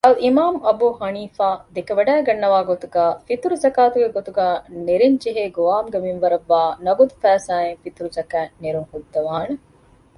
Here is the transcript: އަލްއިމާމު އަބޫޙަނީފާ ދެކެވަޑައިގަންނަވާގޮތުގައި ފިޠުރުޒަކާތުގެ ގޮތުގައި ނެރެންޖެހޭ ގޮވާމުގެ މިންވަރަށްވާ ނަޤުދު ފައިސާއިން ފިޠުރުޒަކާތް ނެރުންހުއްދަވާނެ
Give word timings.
އަލްއިމާމު 0.05 0.57
އަބޫޙަނީފާ 0.65 1.47
ދެކެވަޑައިގަންނަވާގޮތުގައި 1.75 3.13
ފިޠުރުޒަކާތުގެ 3.25 4.09
ގޮތުގައި 4.15 4.57
ނެރެންޖެހޭ 4.87 5.43
ގޮވާމުގެ 5.55 5.99
މިންވަރަށްވާ 6.05 6.61
ނަޤުދު 6.85 7.15
ފައިސާއިން 7.21 7.79
ފިޠުރުޒަކާތް 7.83 8.53
ނެރުންހުއްދަވާނެ 8.63 9.53